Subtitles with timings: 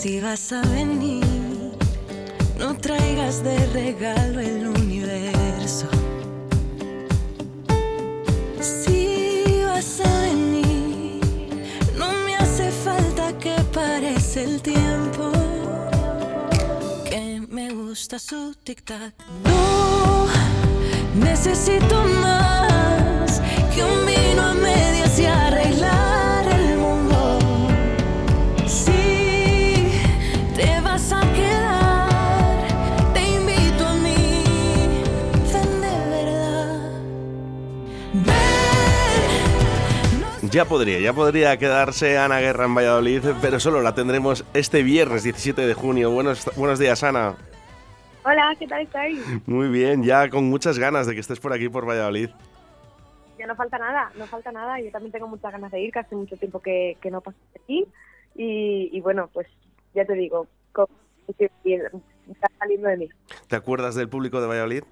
[0.00, 1.24] Si vas a venir,
[2.56, 5.88] no traigas de regalo el universo.
[8.60, 11.20] Si vas a venir,
[11.96, 15.32] no me hace falta que parece el tiempo.
[17.10, 19.14] Que me gusta su tic-tac.
[19.42, 20.28] No
[21.26, 22.97] necesito más
[40.58, 45.22] Ya podría, ya podría quedarse Ana Guerra en Valladolid, pero solo la tendremos este viernes
[45.22, 46.10] 17 de junio.
[46.10, 47.36] Buenos, buenos días, Ana.
[48.24, 49.20] Hola, ¿qué tal estáis?
[49.46, 52.30] Muy bien, ya con muchas ganas de que estés por aquí, por Valladolid.
[53.38, 54.80] Ya no falta nada, no falta nada.
[54.80, 57.38] Yo también tengo muchas ganas de ir, que hace mucho tiempo que, que no paso
[57.54, 57.86] aquí.
[58.34, 59.46] Y, y bueno, pues
[59.94, 60.48] ya te digo,
[61.28, 63.08] está saliendo de mí.
[63.46, 64.82] ¿Te acuerdas del público de Valladolid?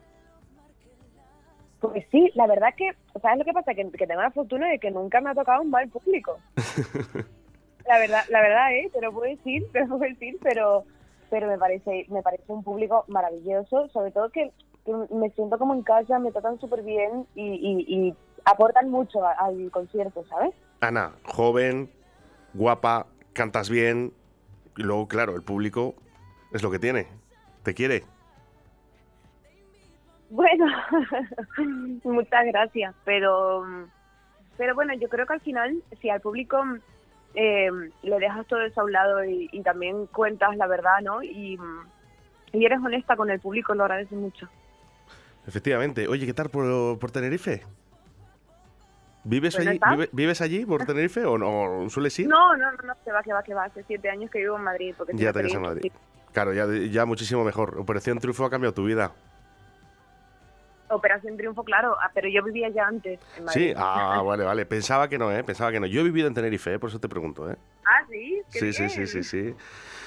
[1.80, 3.74] Pues sí, la verdad que, ¿sabes lo que pasa?
[3.74, 6.38] Que, que tengo la fortuna de que nunca me ha tocado un mal público.
[7.86, 8.90] La verdad, la verdad, ¿eh?
[8.92, 10.84] Te lo puedo decir, te lo puedo decir, pero
[11.30, 14.50] pero me parece me parece un público maravilloso, sobre todo que,
[14.84, 18.14] que me siento como en casa, me tratan súper bien y, y, y
[18.44, 20.52] aportan mucho a- al concierto, ¿sabes?
[20.80, 21.88] Ana, joven,
[22.54, 24.12] guapa, cantas bien,
[24.76, 25.94] y luego, claro, el público
[26.52, 27.06] es lo que tiene.
[27.62, 28.02] Te quiere.
[30.30, 30.66] Bueno,
[32.04, 33.64] muchas gracias, pero
[34.56, 36.62] pero bueno, yo creo que al final, si al público
[37.34, 37.70] eh,
[38.02, 41.22] le dejas todo eso a un lado y, y también cuentas la verdad, ¿no?
[41.22, 41.58] Y,
[42.52, 44.48] y eres honesta con el público, lo agradece mucho.
[45.46, 46.08] Efectivamente.
[46.08, 47.62] Oye, ¿qué tal por, por Tenerife?
[49.24, 51.90] ¿Vives allí, vive- ¿Vives allí por Tenerife o no?
[51.90, 52.28] ¿Sueles ir?
[52.28, 53.64] No, no, no, no, que va, que va, que va.
[53.64, 54.94] Hace siete años que vivo en Madrid.
[54.96, 55.92] Porque Ya te quedas en Madrid.
[56.32, 57.78] Claro, ya, ya muchísimo mejor.
[57.78, 59.12] Operación Triunfo ha cambiado tu vida.
[60.88, 63.68] Operación Triunfo, claro, ah, pero yo vivía ya antes en Madrid.
[63.68, 64.66] Sí, ah, vale, vale.
[64.66, 65.42] Pensaba que no, ¿eh?
[65.42, 65.86] Pensaba que no.
[65.86, 66.78] Yo he vivido en Tenerife, ¿eh?
[66.78, 67.56] por eso te pregunto, ¿eh?
[67.84, 69.54] Ah, sí, qué Sí, sí, sí, sí, sí.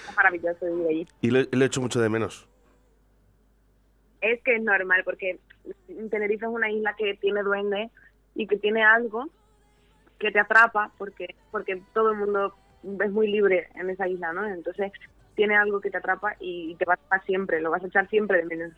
[0.10, 1.08] Es maravilloso vivir allí.
[1.22, 2.48] Y lo, lo he hecho mucho de menos.
[4.22, 5.40] Es que es normal, porque
[6.10, 7.90] Tenerife es una isla que tiene duende
[8.36, 9.30] y que tiene algo
[10.18, 14.46] que te atrapa, porque porque todo el mundo es muy libre en esa isla, ¿no?
[14.46, 14.92] Entonces
[15.36, 18.10] tiene algo que te atrapa y te va a atrapar siempre, lo vas a echar
[18.10, 18.74] siempre de menos.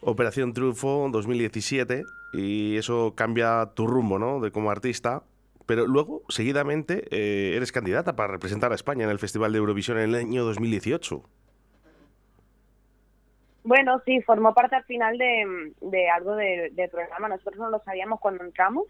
[0.00, 4.40] Operación Triunfo 2017 y eso cambia tu rumbo, ¿no?
[4.40, 5.22] De como artista.
[5.66, 9.98] Pero luego, seguidamente, eh, eres candidata para representar a España en el Festival de Eurovisión
[9.98, 11.22] en el año 2018.
[13.64, 17.28] Bueno, sí, formó parte al final de, de algo de- del programa.
[17.28, 18.84] Nosotros no lo sabíamos cuando entramos,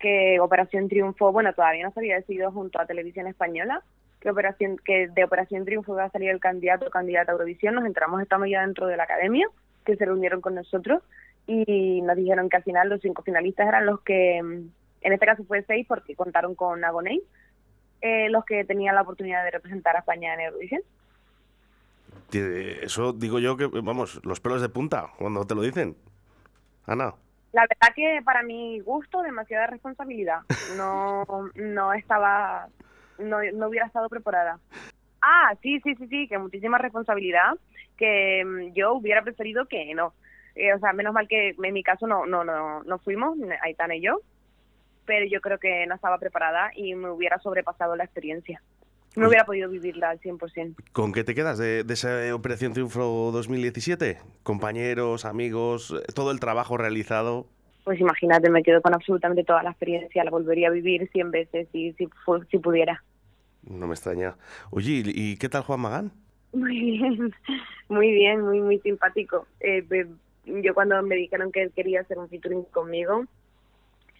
[0.00, 3.84] que Operación Triunfo, bueno, todavía no se había decidido junto a Televisión Española,
[4.20, 7.74] que Operación de Operación Triunfo iba a salir el candidato o candidata a Eurovisión.
[7.76, 9.46] Nos entramos, estamos ya dentro de la academia,
[9.82, 11.02] que se reunieron con nosotros
[11.46, 14.70] y nos dijeron que al final los cinco finalistas eran los que, mm,
[15.02, 17.22] en este caso fue seis porque contaron con Agoney,
[18.00, 20.82] eh, los que tenían la oportunidad de representar a España en Eurovisión.
[22.32, 25.96] Eso digo yo que, vamos, los pelos de punta cuando te lo dicen.
[26.86, 27.14] Ana.
[27.52, 30.40] La verdad que para mi gusto demasiada responsabilidad.
[30.76, 31.24] No,
[31.54, 32.68] no estaba,
[33.18, 34.58] no, no hubiera estado preparada.
[35.20, 37.52] Ah, sí, sí, sí, sí, que muchísima responsabilidad,
[37.96, 40.14] que mm, yo hubiera preferido que no.
[40.54, 43.96] Eh, o sea, menos mal que en mi caso no, no, no, no fuimos, Aitana
[43.96, 44.20] y yo,
[45.06, 48.62] pero yo creo que no estaba preparada y me hubiera sobrepasado la experiencia.
[49.14, 50.74] No hubiera podido vivirla al 100%.
[50.92, 54.18] ¿Con qué te quedas de, de esa Operación Triunfo 2017?
[54.42, 57.46] Compañeros, amigos, eh, todo el trabajo realizado.
[57.84, 61.68] Pues imagínate, me quedo con absolutamente toda la experiencia, la volvería a vivir 100 veces
[61.72, 62.08] si, si,
[62.50, 63.02] si pudiera.
[63.64, 64.36] No me extraña.
[64.70, 66.12] Oye, ¿y y qué tal Juan Magán?
[66.58, 67.34] Muy bien,
[67.88, 69.46] muy bien, muy, muy simpático.
[69.60, 70.06] Eh,
[70.44, 73.24] yo cuando me dijeron que él quería hacer un featuring conmigo,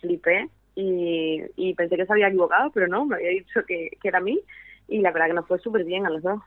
[0.01, 4.09] flipé y, y pensé que se había equivocado, pero no, me había dicho que, que
[4.09, 4.41] era a mí
[4.89, 6.41] y la verdad que nos fue súper bien a los dos.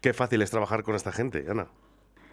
[0.00, 1.68] Qué fácil es trabajar con esta gente, Ana.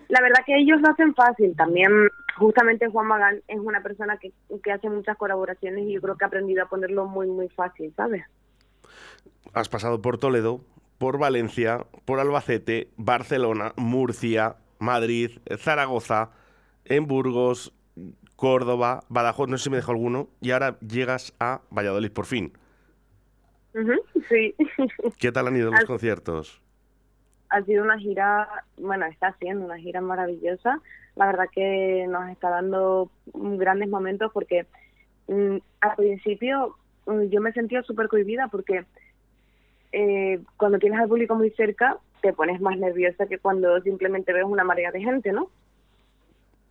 [0.08, 1.56] La verdad que ellos lo hacen fácil.
[1.56, 1.92] También,
[2.38, 4.32] justamente Juan Magán es una persona que,
[4.64, 7.94] que hace muchas colaboraciones y yo creo que ha aprendido a ponerlo muy, muy fácil,
[7.96, 8.24] ¿sabes?
[9.54, 10.62] Has pasado por Toledo,
[10.98, 16.32] por Valencia, por Albacete, Barcelona, Murcia, Madrid, Zaragoza,
[16.86, 17.74] en Burgos,
[18.36, 22.54] Córdoba, Badajoz, no sé si me dejo alguno, y ahora llegas a Valladolid por fin.
[24.30, 24.56] Sí.
[25.20, 26.62] ¿Qué tal han ido los conciertos?
[27.50, 28.48] ha sido una gira,
[28.78, 30.82] bueno, está siendo una gira maravillosa.
[31.16, 34.66] La verdad que nos está dando grandes momentos porque
[35.28, 38.86] mm, al principio mm, yo me sentía súper cohibida porque
[39.92, 44.44] eh, cuando tienes al público muy cerca te pones más nerviosa que cuando simplemente ves
[44.46, 45.50] una marea de gente, ¿no?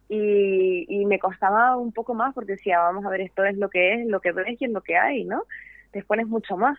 [0.09, 3.69] Y, y me costaba un poco más porque decía, vamos a ver, esto es lo
[3.71, 5.45] que es, lo que ves y es lo que hay, ¿no?
[5.91, 6.79] Te expones mucho más.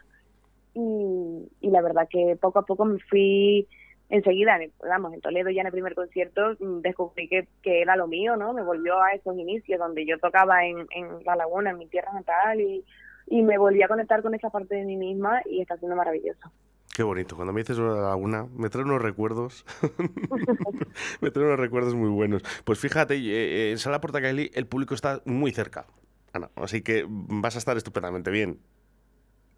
[0.73, 3.67] Y, y la verdad que poco a poco me fui
[4.09, 7.95] enseguida, en- vamos, en Toledo ya en el primer concierto mm, descubrí que, que era
[7.97, 8.53] lo mío, ¿no?
[8.53, 12.13] Me volvió a esos inicios donde yo tocaba en, en La Laguna, en mi tierra
[12.13, 12.85] natal, y,
[13.27, 16.51] y me volví a conectar con esa parte de mí misma y está siendo maravilloso.
[16.95, 17.35] Qué bonito.
[17.35, 19.65] Cuando me dices la laguna, me trae unos recuerdos.
[21.21, 22.41] me trae unos recuerdos muy buenos.
[22.63, 23.19] Pues fíjate, eh,
[23.67, 25.85] eh, en Sala Portacaeli el público está muy cerca,
[26.33, 26.49] Ana.
[26.55, 28.59] Así que vas a estar estupendamente bien.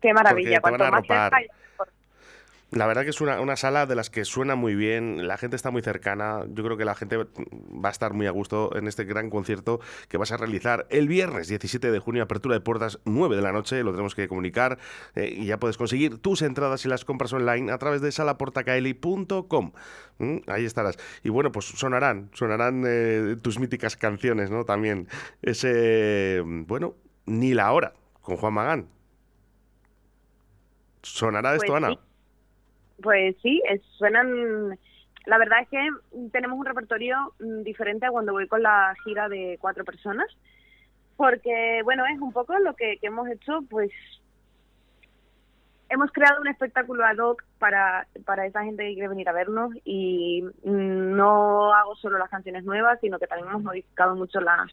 [0.01, 1.89] Qué maravilla, cuanto más cerca, mejor.
[2.71, 5.56] La verdad que es una, una sala de las que suena muy bien, la gente
[5.56, 8.88] está muy cercana, yo creo que la gente va a estar muy a gusto en
[8.88, 13.00] este gran concierto que vas a realizar el viernes 17 de junio, apertura de puertas
[13.06, 14.77] 9 de la noche, lo tenemos que comunicar
[15.16, 19.72] eh, y ya puedes conseguir tus entradas y las compras online a través de salaportacaeli.com.
[20.19, 20.98] Mm, Ahí estarás.
[21.24, 24.63] Y bueno, pues sonarán, sonarán eh, tus míticas canciones, ¿no?
[24.63, 25.07] También
[25.42, 26.94] ese, bueno,
[27.25, 28.89] ni la hora con Juan Magán.
[31.01, 31.98] ¿Sonará esto, Pues Ana?
[33.01, 33.62] Pues sí,
[33.98, 34.78] suenan.
[35.25, 35.88] La verdad es que
[36.31, 40.28] tenemos un repertorio mm, diferente a cuando voy con la gira de cuatro personas,
[41.18, 43.92] porque bueno, es un poco lo que, que hemos hecho, pues
[45.90, 49.74] hemos creado un espectáculo ad hoc para, para esa gente que quiere venir a vernos
[49.84, 54.72] y mm, no hago solo las canciones nuevas, sino que también hemos modificado mucho las,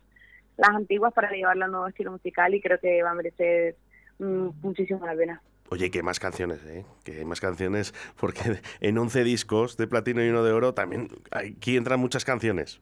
[0.57, 3.77] las antiguas para llevarla a un nuevo estilo musical y creo que va a merecer
[4.19, 5.43] mm, muchísimo la pena.
[5.71, 6.85] Oye, que más canciones, ¿eh?
[7.05, 8.41] Que hay más canciones, porque
[8.81, 12.81] en 11 discos de platino y uno de oro también aquí entran muchas canciones.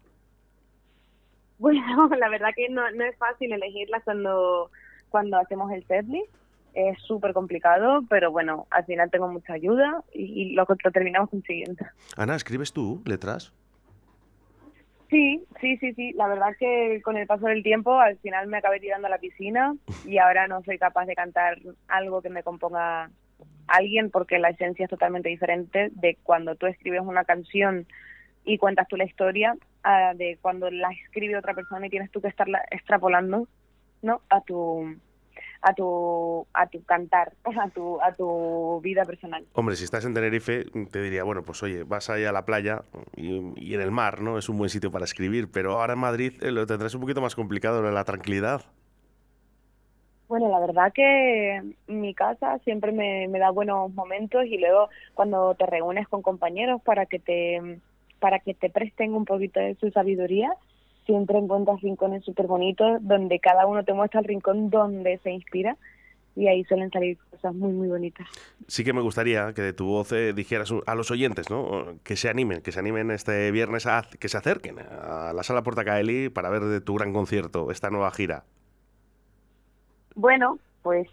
[1.58, 4.70] Bueno, la verdad que no, no es fácil elegirlas cuando,
[5.08, 6.31] cuando hacemos el setlist.
[6.75, 11.31] Es súper complicado, pero bueno, al final tengo mucha ayuda y, y lo, lo terminamos
[11.31, 11.84] consiguiendo.
[12.16, 13.52] Ana, ¿escribes tú letras?
[15.14, 16.12] Sí, sí, sí, sí.
[16.14, 19.19] La verdad que con el paso del tiempo al final me acabé tirando a la
[19.19, 21.56] piscina y ahora no soy capaz de cantar
[21.87, 23.08] algo que me componga
[23.69, 27.87] alguien porque la esencia es totalmente diferente de cuando tú escribes una canción
[28.44, 32.20] y cuentas tú la historia a de cuando la escribe otra persona y tienes tú
[32.20, 33.46] que estarla extrapolando,
[34.02, 34.20] ¿no?
[34.31, 34.96] A tu
[35.64, 39.44] a tu a tu cantar, a tu a tu vida personal.
[39.55, 42.82] Hombre, si estás en Tenerife, te diría, bueno, pues oye, vas ahí a la playa
[43.16, 44.38] y, y en el mar, ¿no?
[44.38, 47.20] Es un buen sitio para escribir, pero ahora en Madrid eh, lo tendrás un poquito
[47.22, 48.62] más complicado, la tranquilidad.
[50.29, 55.55] Bueno, la verdad que mi casa siempre me, me da buenos momentos y luego cuando
[55.55, 57.81] te reúnes con compañeros para que te
[58.20, 60.50] para que te presten un poquito de su sabiduría,
[61.06, 65.77] siempre encuentras rincones súper bonitos donde cada uno te muestra el rincón donde se inspira
[66.37, 68.27] y ahí suelen salir cosas muy, muy bonitas.
[68.67, 71.96] Sí que me gustaría que de tu voz eh, dijeras a los oyentes, ¿no?
[72.03, 75.63] Que se animen, que se animen este viernes, a, que se acerquen a la sala
[75.63, 78.44] Portacaeli para ver de tu gran concierto, esta nueva gira.
[80.17, 81.08] Bueno, pues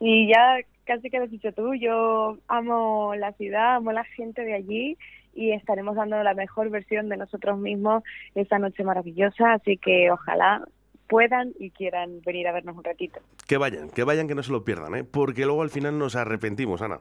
[0.00, 4.42] y ya casi que lo has dicho tú, yo amo la ciudad, amo la gente
[4.44, 4.96] de allí
[5.34, 8.02] y estaremos dando la mejor versión de nosotros mismos
[8.34, 10.64] esta noche maravillosa, así que ojalá
[11.08, 13.20] puedan y quieran venir a vernos un ratito.
[13.46, 15.04] Que vayan, que vayan, que no se lo pierdan, ¿eh?
[15.04, 17.00] Porque luego al final nos arrepentimos, Ana.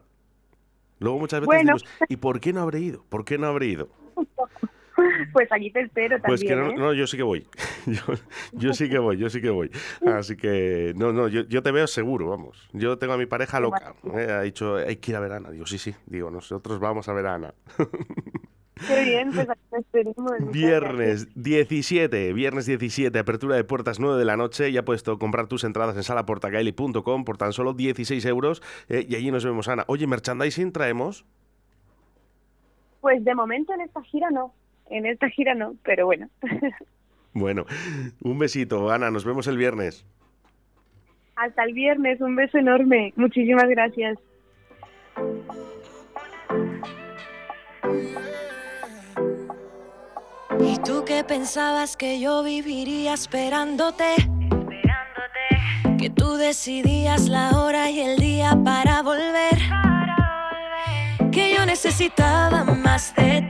[1.00, 1.74] Luego muchas veces Bueno.
[1.74, 3.04] decimos, ¿y por qué no habré ido?
[3.10, 3.90] ¿Por qué no habré ido?
[5.34, 6.28] Pues allí te espero también.
[6.28, 6.76] Pues que no, ¿eh?
[6.78, 7.48] no, yo sí que voy.
[7.86, 8.02] Yo,
[8.54, 9.70] yo sí que voy, yo sí que voy.
[10.06, 12.70] Así que, no, no, yo, yo te veo seguro, vamos.
[12.72, 13.94] Yo tengo a mi pareja loca.
[14.16, 14.32] ¿eh?
[14.32, 15.52] Ha dicho, hay que ir a ver a Ana.
[15.52, 15.94] Digo, sí, sí.
[16.06, 17.54] Digo, nosotros vamos a ver a Ana.
[18.88, 20.32] Qué bien, pues aquí te esperemos.
[20.52, 24.72] Viernes 17, viernes 17, apertura de puertas 9 de la noche.
[24.72, 28.62] Ya puedes comprar tus entradas en salaportacaeli.com por tan solo 16 euros.
[28.88, 29.84] eh, y allí nos vemos, Ana.
[29.88, 31.26] Oye, merchandising traemos.
[33.02, 34.54] Pues de momento en esta gira no,
[34.90, 36.30] en esta gira no, pero bueno.
[37.36, 37.66] Bueno,
[38.22, 40.06] un besito, Ana, nos vemos el viernes.
[41.36, 43.12] Hasta el viernes, un beso enorme.
[43.16, 44.20] Muchísimas gracias.
[50.60, 54.14] ¿Y tú qué pensabas que yo viviría esperándote?
[54.14, 55.98] Esperándote.
[55.98, 59.58] Que tú decidías la hora y el día para volver.
[61.32, 63.43] Que yo necesitaba más de ti,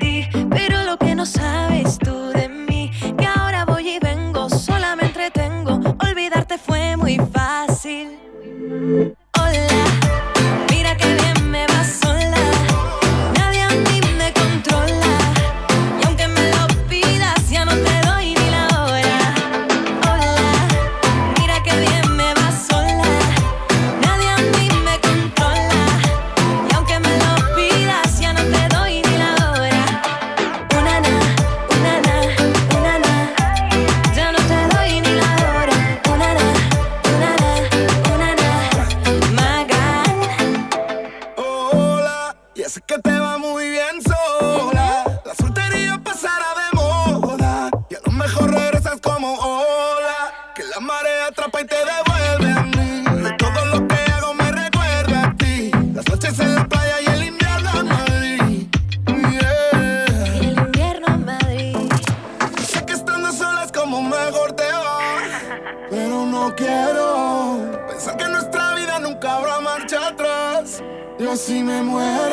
[71.43, 72.32] Así me muero.